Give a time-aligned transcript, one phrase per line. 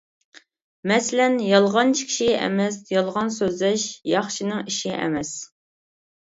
[0.91, 3.85] مەسىلەن: يالغانچى كىشى ئەمەس، يالغان سۆزلەش
[4.15, 5.37] ياخشىنىڭ ئىشى ئەمەس.